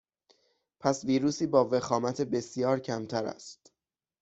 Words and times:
پس 0.79 1.03
ویروسی 1.05 1.47
با 1.47 1.69
وخامت 1.71 2.21
بسیار 2.21 2.79
کمتر 2.79 3.25
است 3.25 3.73